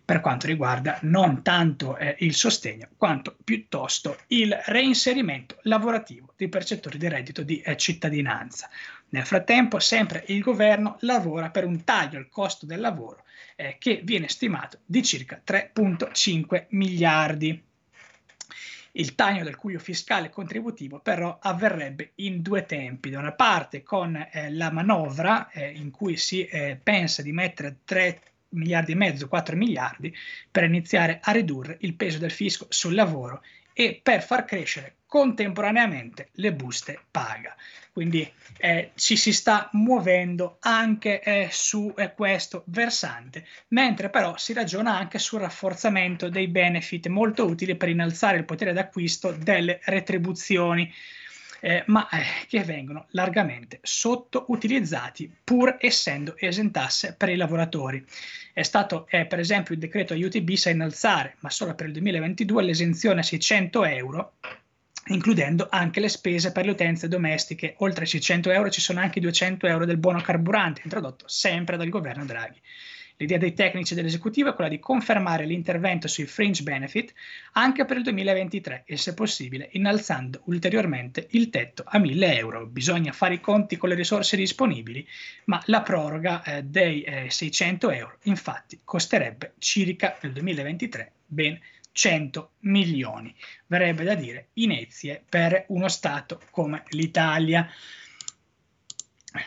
per 0.03 0.21
quanto 0.21 0.47
riguarda 0.47 0.97
non 1.03 1.43
tanto 1.43 1.97
eh, 1.97 2.15
il 2.19 2.33
sostegno 2.33 2.87
quanto 2.97 3.37
piuttosto 3.43 4.17
il 4.27 4.59
reinserimento 4.65 5.59
lavorativo 5.61 6.33
dei 6.35 6.49
percettori 6.49 6.97
di 6.97 7.07
reddito 7.07 7.43
di 7.43 7.63
cittadinanza. 7.75 8.69
Nel 9.09 9.25
frattempo 9.25 9.77
sempre 9.77 10.23
il 10.27 10.41
governo 10.41 10.97
lavora 11.01 11.51
per 11.51 11.63
un 11.63 11.83
taglio 11.83 12.17
al 12.17 12.29
costo 12.29 12.65
del 12.65 12.79
lavoro 12.79 13.23
che 13.77 14.01
viene 14.03 14.27
stimato 14.27 14.79
di 14.83 15.01
circa 15.01 15.41
3.5 15.45 16.65
miliardi. 16.69 17.63
Il 18.97 19.13
taglio 19.15 19.43
del 19.43 19.57
cuglio 19.57 19.79
fiscale 19.79 20.29
contributivo 20.29 20.99
però 20.99 21.37
avverrebbe 21.41 22.11
in 22.15 22.41
due 22.41 22.65
tempi. 22.65 23.09
Da 23.09 23.19
una 23.19 23.33
parte 23.33 23.83
con 23.83 24.15
eh, 24.15 24.51
la 24.51 24.71
manovra 24.71 25.49
eh, 25.49 25.69
in 25.69 25.91
cui 25.91 26.15
si 26.15 26.45
eh, 26.45 26.79
pensa 26.81 27.21
di 27.21 27.33
mettere 27.33 27.79
3 27.83 28.21
miliardi 28.49 28.93
e 28.93 28.95
mezzo, 28.95 29.27
4 29.27 29.57
miliardi 29.57 30.15
per 30.49 30.63
iniziare 30.63 31.19
a 31.21 31.31
ridurre 31.33 31.77
il 31.81 31.95
peso 31.95 32.19
del 32.19 32.31
fisco 32.31 32.67
sul 32.69 32.95
lavoro 32.95 33.41
e 33.73 33.99
per 34.01 34.23
far 34.23 34.45
crescere 34.45 34.95
contemporaneamente 35.15 36.27
le 36.33 36.51
buste 36.51 36.99
paga. 37.09 37.55
Quindi 37.93 38.29
eh, 38.57 38.91
ci 38.95 39.15
si 39.15 39.31
sta 39.31 39.69
muovendo 39.71 40.57
anche 40.59 41.21
eh, 41.21 41.47
su 41.49 41.93
eh, 41.95 42.13
questo 42.13 42.63
versante, 42.65 43.45
mentre 43.69 44.09
però 44.09 44.35
si 44.35 44.51
ragiona 44.51 44.97
anche 44.97 45.17
sul 45.17 45.39
rafforzamento 45.39 46.27
dei 46.27 46.49
benefit 46.49 47.07
molto 47.07 47.45
utili 47.45 47.77
per 47.77 47.87
innalzare 47.87 48.35
il 48.35 48.43
potere 48.43 48.73
d'acquisto 48.73 49.31
delle 49.31 49.79
retribuzioni. 49.85 50.93
Eh, 51.61 51.83
ma 51.87 52.07
eh, 52.09 52.21
che 52.47 52.63
vengono 52.63 53.07
largamente 53.11 53.79
sottoutilizzati 53.81 55.33
pur 55.43 55.77
essendo 55.79 56.35
esentasse 56.37 57.15
per 57.17 57.29
i 57.29 57.37
lavoratori. 57.37 58.05
È 58.53 58.61
stato, 58.61 59.07
eh, 59.09 59.25
per 59.25 59.39
esempio, 59.39 59.73
il 59.73 59.79
decreto 59.79 60.13
aiuti 60.13 60.41
bis 60.41 60.67
a 60.67 60.71
innalzare, 60.71 61.37
ma 61.39 61.49
solo 61.49 61.73
per 61.73 61.87
il 61.87 61.93
2022, 61.93 62.61
l'esenzione 62.61 63.21
a 63.21 63.23
600 63.23 63.85
euro 63.85 64.33
includendo 65.07 65.67
anche 65.69 65.99
le 65.99 66.09
spese 66.09 66.51
per 66.51 66.65
le 66.65 66.71
utenze 66.71 67.07
domestiche. 67.07 67.75
Oltre 67.79 68.01
ai 68.01 68.09
600 68.09 68.49
euro 68.51 68.69
ci 68.69 68.81
sono 68.81 68.99
anche 68.99 69.19
i 69.19 69.21
200 69.21 69.67
euro 69.67 69.85
del 69.85 69.97
buono 69.97 70.21
carburante, 70.21 70.81
introdotto 70.83 71.25
sempre 71.27 71.77
dal 71.77 71.89
governo 71.89 72.25
Draghi. 72.25 72.59
L'idea 73.17 73.37
dei 73.37 73.53
tecnici 73.53 73.95
dell'esecutivo 73.95 74.49
è 74.49 74.53
quella 74.53 74.69
di 74.69 74.79
confermare 74.79 75.45
l'intervento 75.45 76.09
sui 76.09 76.25
fringe 76.25 76.63
benefit 76.63 77.13
anche 77.53 77.85
per 77.85 77.97
il 77.97 78.03
2023 78.03 78.83
e, 78.85 78.97
se 78.97 79.13
possibile, 79.13 79.69
innalzando 79.71 80.41
ulteriormente 80.45 81.27
il 81.31 81.49
tetto 81.49 81.83
a 81.85 81.97
1000 81.97 82.37
euro. 82.37 82.65
Bisogna 82.65 83.13
fare 83.13 83.35
i 83.35 83.39
conti 83.39 83.77
con 83.77 83.87
le 83.87 83.95
risorse 83.95 84.35
disponibili, 84.35 85.07
ma 85.45 85.61
la 85.67 85.81
proroga 85.81 86.43
eh, 86.43 86.63
dei 86.63 87.03
eh, 87.03 87.29
600 87.29 87.89
euro, 87.91 88.17
infatti, 88.23 88.81
costerebbe 88.83 89.53
circa 89.59 90.17
nel 90.21 90.33
2023 90.33 91.11
ben 91.25 91.57
100 91.95 92.51
milioni. 92.59 93.33
Verrebbe 93.67 94.03
da 94.03 94.15
dire 94.15 94.49
inezie 94.53 95.23
per 95.27 95.63
uno 95.69 95.87
Stato 95.87 96.41
come 96.51 96.83
l'Italia. 96.89 97.67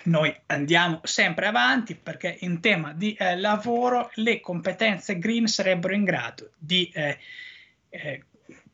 Noi 0.05 0.35
andiamo 0.47 1.01
sempre 1.03 1.47
avanti 1.47 1.95
perché 1.95 2.39
in 2.41 2.61
tema 2.61 2.95
di 2.95 3.13
eh, 3.13 3.37
lavoro 3.37 4.11
le 4.15 4.41
competenze 4.41 5.19
green 5.19 5.47
sarebbero 5.47 5.95
in 5.95 6.05
grado 6.05 6.53
di 6.57 6.91
eh, 6.95 7.19
eh, 7.91 8.25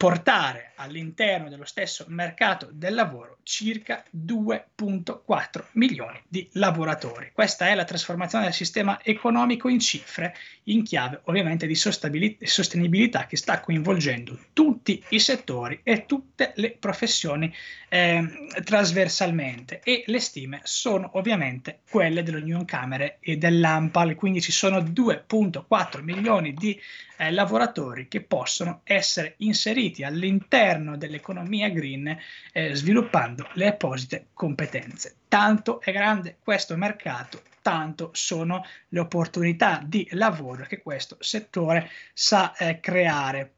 portare 0.05 0.73
all'interno 0.77 1.49
dello 1.49 1.65
stesso 1.65 2.05
mercato 2.09 2.69
del 2.71 2.93
lavoro 2.93 3.39
circa 3.43 4.05
2.4 4.15 5.65
milioni 5.73 6.21
di 6.29 6.47
lavoratori. 6.53 7.31
Questa 7.33 7.69
è 7.69 7.75
la 7.75 7.85
trasformazione 7.85 8.45
del 8.45 8.53
sistema 8.53 9.03
economico 9.03 9.69
in 9.69 9.79
cifre, 9.79 10.35
in 10.65 10.83
chiave 10.83 11.21
ovviamente 11.25 11.67
di 11.67 11.75
sostenibilità 11.75 13.27
che 13.27 13.39
sta 13.39 13.61
coinvolgendo 13.61 14.39
tutti 14.53 15.03
i 15.11 15.19
settori 15.19 15.81
e 15.83 16.05
tutte 16.05 16.53
le 16.57 16.73
professioni 16.73 17.51
eh, 17.89 18.49
trasversalmente 18.63 19.81
e 19.83 20.05
le 20.07 20.19
stime 20.19 20.61
sono 20.65 21.11
ovviamente 21.15 21.81
quelle 21.89 22.23
dell'Union 22.23 22.65
Camere 22.67 23.19
e 23.21 23.37
dell'AMPAL, 23.37 24.15
quindi 24.17 24.41
ci 24.41 24.53
sono 24.53 24.81
2.4 24.81 26.03
milioni 26.03 26.53
di 26.53 26.79
eh, 27.17 27.31
lavoratori 27.31 28.09
che 28.09 28.23
possono 28.23 28.81
essere 28.85 29.35
inseriti 29.39 29.94
all'interno 30.03 30.97
dell'economia 30.97 31.69
green 31.69 32.17
eh, 32.53 32.75
sviluppando 32.75 33.49
le 33.53 33.69
apposite 33.69 34.27
competenze. 34.33 35.17
Tanto 35.29 35.81
è 35.81 35.93
grande 35.93 36.39
questo 36.43 36.77
mercato, 36.77 37.43
tanto 37.63 38.11
sono 38.13 38.65
le 38.89 39.01
opportunità 39.01 39.81
di 39.85 40.07
lavoro 40.13 40.65
che 40.65 40.83
questo 40.83 41.17
settore 41.21 41.91
sa 42.13 42.55
eh, 42.57 42.81
creare. 42.81 43.53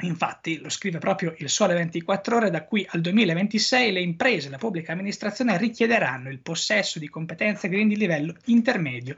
Infatti, 0.00 0.58
lo 0.58 0.68
scrive 0.68 0.98
proprio 0.98 1.34
il 1.38 1.48
Sole 1.48 1.74
24 1.74 2.36
Ore, 2.36 2.50
da 2.50 2.64
qui 2.64 2.84
al 2.90 3.00
2026 3.00 3.92
le 3.92 4.00
imprese 4.00 4.48
e 4.48 4.50
la 4.50 4.58
pubblica 4.58 4.92
amministrazione 4.92 5.56
richiederanno 5.58 6.28
il 6.28 6.40
possesso 6.40 6.98
di 6.98 7.08
competenze 7.08 7.68
green 7.68 7.88
di 7.88 7.96
livello 7.96 8.34
intermedio 8.46 9.16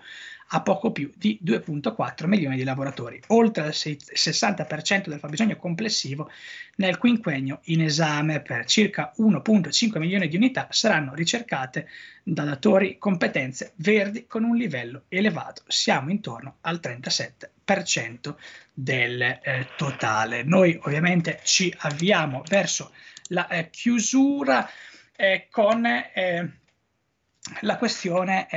a 0.49 0.63
poco 0.63 0.93
più 0.93 1.11
di 1.17 1.39
2,4 1.43 2.27
milioni 2.27 2.57
di 2.57 2.65
lavoratori, 2.65 3.21
oltre 3.29 3.65
al 3.65 3.71
60% 3.71 5.09
del 5.09 5.19
fabbisogno 5.19 5.57
complessivo 5.57 6.31
nel 6.77 6.99
quinquennio 6.99 7.61
in 7.65 7.83
esame 7.83 8.41
per 8.41 8.65
circa 8.67 9.13
1,5 9.19 9.99
milioni 9.99 10.29
di 10.29 10.37
unità 10.37 10.69
saranno 10.71 11.15
ricercate 11.15 11.89
da 12.23 12.45
datori 12.45 12.99
competenze 12.99 13.73
verdi 13.77 14.27
con 14.27 14.45
un 14.45 14.57
livello 14.57 15.05
elevato, 15.09 15.63
siamo 15.67 16.11
intorno 16.11 16.57
al 16.63 16.81
37% 16.83 18.35
del 18.73 19.21
eh, 19.21 19.69
totale. 19.77 20.43
Noi 20.43 20.79
ovviamente 20.83 21.41
ci 21.43 21.75
avviamo 21.79 22.43
verso 22.49 22.93
la 23.29 23.47
eh, 23.49 23.71
chiusura 23.71 24.69
eh, 25.17 25.49
con 25.51 25.87
eh, 25.87 26.59
la 27.61 27.77
questione 27.77 28.49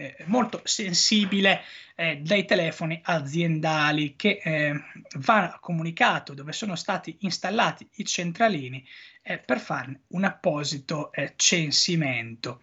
eh, 0.00 0.16
molto 0.24 0.62
sensibile 0.64 1.62
eh, 1.94 2.16
dei 2.22 2.46
telefoni 2.46 2.98
aziendali 3.04 4.16
che 4.16 4.40
eh, 4.42 4.72
va 5.16 5.58
comunicato 5.60 6.32
dove 6.32 6.52
sono 6.52 6.74
stati 6.74 7.18
installati 7.20 7.86
i 7.96 8.06
centralini 8.06 8.82
eh, 9.22 9.36
per 9.36 9.60
farne 9.60 10.00
un 10.08 10.24
apposito 10.24 11.12
eh, 11.12 11.34
censimento. 11.36 12.62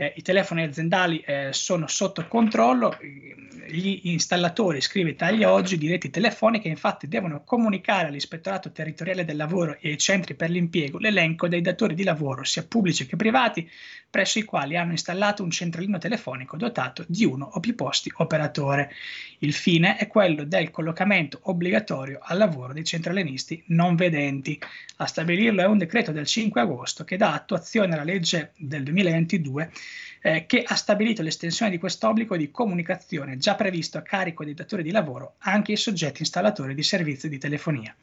Eh, 0.00 0.12
I 0.14 0.22
telefoni 0.22 0.62
aziendali 0.62 1.18
eh, 1.26 1.48
sono 1.50 1.88
sotto 1.88 2.24
controllo, 2.28 2.96
gli 3.70 4.00
installatori, 4.04 4.80
scrive 4.80 5.10
Italia 5.10 5.52
Oggi, 5.52 5.76
di 5.76 5.88
reti 5.88 6.08
telefoniche 6.08 6.68
infatti 6.68 7.08
devono 7.08 7.42
comunicare 7.44 8.06
all'ispettorato 8.08 8.70
territoriale 8.70 9.24
del 9.24 9.36
lavoro 9.36 9.76
e 9.80 9.90
ai 9.90 9.98
centri 9.98 10.34
per 10.34 10.50
l'impiego 10.50 10.98
l'elenco 10.98 11.48
dei 11.48 11.60
datori 11.60 11.94
di 11.94 12.04
lavoro, 12.04 12.44
sia 12.44 12.64
pubblici 12.64 13.06
che 13.06 13.16
privati, 13.16 13.68
presso 14.08 14.38
i 14.38 14.44
quali 14.44 14.76
hanno 14.76 14.92
installato 14.92 15.42
un 15.42 15.50
centralino 15.50 15.98
telefonico 15.98 16.56
dotato 16.56 17.04
di 17.08 17.24
uno 17.24 17.50
o 17.52 17.60
più 17.60 17.74
posti 17.74 18.10
operatore. 18.16 18.92
Il 19.40 19.52
fine 19.52 19.96
è 19.96 20.06
quello 20.06 20.44
del 20.44 20.70
collocamento 20.70 21.40
obbligatorio 21.42 22.20
al 22.22 22.38
lavoro 22.38 22.72
dei 22.72 22.84
centralinisti 22.84 23.62
non 23.66 23.96
vedenti. 23.96 24.58
A 24.96 25.06
stabilirlo 25.06 25.60
è 25.60 25.66
un 25.66 25.78
decreto 25.78 26.12
del 26.12 26.26
5 26.26 26.60
agosto 26.60 27.04
che 27.04 27.16
dà 27.16 27.34
attuazione 27.34 27.94
alla 27.94 28.04
legge 28.04 28.52
del 28.56 28.82
2022 28.82 29.70
eh, 30.20 30.46
che 30.46 30.62
ha 30.66 30.74
stabilito 30.74 31.22
l'estensione 31.22 31.70
di 31.70 31.78
quest'obbligo 31.78 32.36
di 32.36 32.50
comunicazione 32.50 33.38
già 33.38 33.54
previsto 33.54 33.98
a 33.98 34.02
carico 34.02 34.44
dei 34.44 34.54
datori 34.54 34.82
di 34.82 34.90
lavoro 34.90 35.34
anche 35.38 35.72
ai 35.72 35.78
soggetti 35.78 36.22
installatori 36.22 36.74
di 36.74 36.82
servizi 36.82 37.28
di 37.28 37.38
telefonia. 37.38 37.94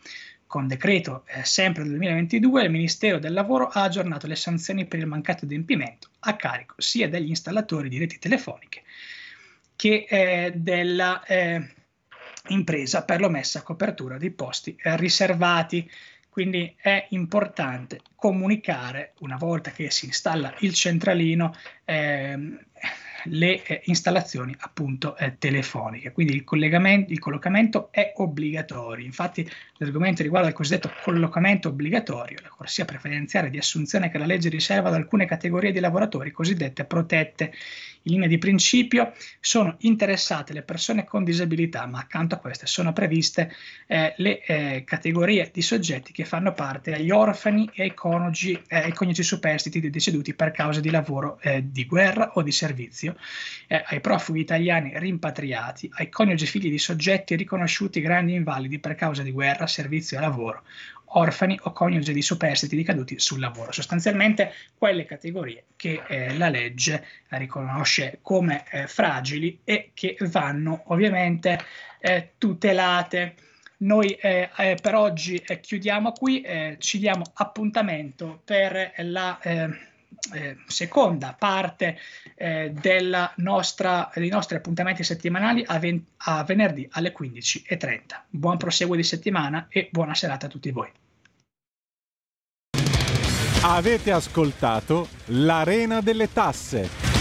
Con 0.48 0.67
decreto 0.67 1.26
eh, 1.28 1.43
sempre 1.43 1.84
del 1.84 1.91
2022 1.93 2.63
il 2.63 2.71
Ministero 2.71 3.19
del 3.19 3.34
Lavoro 3.34 3.67
ha 3.67 3.82
aggiornato 3.82 4.28
le 4.28 4.36
sanzioni 4.36 4.86
per 4.86 5.00
il 5.00 5.08
mancato 5.08 5.45
adempimento 5.45 6.10
a 6.19 6.36
carico 6.36 6.76
sia 6.78 7.10
degli 7.10 7.30
installatori 7.30 7.89
di 7.89 7.98
reti 7.98 8.19
telefoniche 8.19 8.84
che 9.76 10.06
eh, 10.08 10.54
della 10.56 11.24
eh, 11.26 11.74
per 13.06 13.19
l'omessa 13.19 13.63
copertura 13.63 14.17
dei 14.17 14.32
posti 14.32 14.76
eh, 14.82 14.95
riservati. 14.98 15.89
Quindi 16.36 16.76
è 16.76 17.06
importante 17.12 18.02
comunicare 18.13 19.13
una 19.19 19.38
volta 19.38 19.71
che 19.71 19.89
si 19.89 20.08
installa 20.08 20.54
il 20.60 20.74
centralino, 20.74 21.56
ehm, 21.86 22.60
le 23.26 23.64
eh, 23.64 23.82
installazioni 23.86 24.56
appunto 24.60 25.16
eh, 25.18 25.38
telefoniche. 25.38 26.12
Quindi 26.12 26.34
il, 26.34 26.44
collegamento, 26.44 27.12
il 27.12 27.20
collocamento 27.20 27.90
è 27.92 28.14
obbligatorio. 28.16 29.06
Infatti 29.06 29.50
l'argomento 29.78 30.24
riguarda 30.24 30.50
il 30.50 30.54
cosiddetto 30.54 30.92
collocamento 31.04 31.70
obbligatorio, 31.70 32.40
la 32.42 32.50
corsia 32.50 32.86
preferenziale 32.86 33.50
di 33.50 33.58
assunzione 33.58 34.10
che 34.10 34.18
la 34.18 34.26
legge 34.26 34.50
riserva 34.50 34.90
ad 34.90 34.96
alcune 34.96 35.26
categorie 35.26 35.72
di 35.72 35.80
lavoratori 35.80 36.32
cosiddette 36.32 36.86
protette 36.86 37.54
in 38.06 38.14
linea 38.14 38.28
di 38.28 38.38
principio 38.38 39.14
sono 39.40 39.76
interessate 39.80 40.54
le 40.54 40.62
persone 40.62 41.06
con 41.06 41.24
disabilità, 41.24 41.86
ma 41.86 42.00
accanto 42.00 42.36
a 42.36 42.38
queste 42.38 42.68
sono 42.68 42.94
previste 42.94 43.52
eh, 43.88 44.14
le 44.18 44.44
eh, 44.44 44.84
categorie 44.86 45.50
di 45.52 45.62
soggetti 45.62 46.12
che 46.12 46.26
fanno 46.26 46.54
parte 46.54 46.94
agli 46.94 47.10
orfani 47.10 47.70
e 47.74 47.84
ai 47.84 47.94
coniugi, 47.94 48.62
eh, 48.68 48.94
coniugi 48.94 49.24
superstiti 49.24 49.80
dei 49.80 49.90
deceduti 49.90 50.34
per 50.34 50.52
causa 50.52 50.80
di 50.80 50.92
lavoro 50.92 51.40
eh, 51.42 51.64
di 51.66 51.86
guerra 51.86 52.32
o 52.34 52.42
di 52.44 52.52
servizio, 52.52 53.14
eh, 53.67 53.84
ai 53.86 53.99
profughi 54.01 54.39
italiani 54.39 54.91
rimpatriati, 54.95 55.89
ai 55.95 56.10
coniugi 56.10 56.45
figli 56.45 56.69
di 56.69 56.80
soggetti 56.80 57.36
riconosciuti 57.36 58.01
grandi 58.01 58.34
invalidi 58.34 58.80
per 58.80 58.95
causa 58.95 59.23
di 59.23 59.32
guerra, 59.32 59.67
servizio 59.67 60.17
e 60.17 60.21
lavoro 60.21 60.63
orfani 61.15 61.58
o 61.63 61.71
coniugi 61.71 62.13
di 62.13 62.21
superstiti 62.21 62.84
caduti 62.84 63.19
sul 63.19 63.39
lavoro, 63.39 63.71
sostanzialmente 63.71 64.54
quelle 64.78 65.06
categorie 65.06 65.65
che 65.75 66.01
eh, 66.08 66.38
la 66.38 66.49
legge 66.49 67.06
riconosce 67.30 68.19
come 68.21 68.65
eh, 68.69 68.88
fragili 68.88 69.60
e 69.63 69.91
che 69.93 70.17
vanno 70.21 70.84
ovviamente 70.88 71.60
eh, 71.99 72.32
tutelate. 72.38 73.36
Noi 73.78 74.12
eh, 74.12 74.49
eh, 74.58 74.78
per 74.82 74.95
oggi 74.95 75.36
eh, 75.36 75.60
chiudiamo 75.60 76.12
qui, 76.12 76.43
ci 76.80 76.97
diamo 76.97 77.23
appuntamento 77.34 78.41
per 78.43 78.93
la 78.97 79.39
eh, 80.34 80.58
seconda 80.67 81.36
parte 81.38 81.97
eh, 82.36 82.73
nostra, 83.38 84.12
dei 84.13 84.30
nostri 84.30 84.56
appuntamenti 84.58 85.04
settimanali 85.04 85.63
a, 85.65 85.80
ven- 85.80 86.06
a 86.17 86.43
venerdì 86.43 86.88
alle 86.91 87.13
15.30. 87.17 88.01
Buon 88.30 88.58
proseguo 88.58 88.95
di 88.95 89.04
settimana 89.04 89.67
e 89.69 89.89
buona 89.91 90.13
serata 90.13 90.47
a 90.47 90.49
tutti 90.49 90.71
voi. 90.71 90.91
Avete 93.67 94.12
ascoltato 94.12 95.08
l'Arena 95.25 95.99
delle 95.99 96.32
Tasse. 96.32 97.14